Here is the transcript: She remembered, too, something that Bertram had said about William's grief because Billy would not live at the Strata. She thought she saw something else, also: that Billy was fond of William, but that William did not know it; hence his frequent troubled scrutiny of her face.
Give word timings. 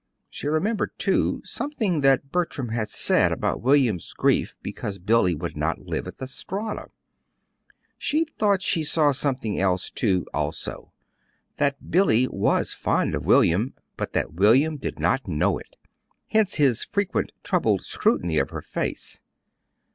She 0.31 0.47
remembered, 0.47 0.97
too, 0.97 1.43
something 1.45 2.01
that 2.01 2.31
Bertram 2.31 2.69
had 2.69 2.89
said 2.89 3.31
about 3.31 3.61
William's 3.61 4.13
grief 4.13 4.57
because 4.63 4.97
Billy 4.97 5.35
would 5.35 5.55
not 5.55 5.77
live 5.77 6.07
at 6.07 6.17
the 6.17 6.25
Strata. 6.25 6.87
She 7.99 8.23
thought 8.25 8.63
she 8.63 8.83
saw 8.83 9.11
something 9.11 9.59
else, 9.59 9.91
also: 10.33 10.91
that 11.57 11.91
Billy 11.91 12.27
was 12.27 12.73
fond 12.73 13.13
of 13.13 13.25
William, 13.27 13.75
but 13.95 14.13
that 14.13 14.33
William 14.33 14.77
did 14.77 14.97
not 14.97 15.27
know 15.27 15.59
it; 15.59 15.75
hence 16.29 16.55
his 16.55 16.83
frequent 16.83 17.31
troubled 17.43 17.85
scrutiny 17.85 18.39
of 18.39 18.49
her 18.49 18.63
face. 18.63 19.21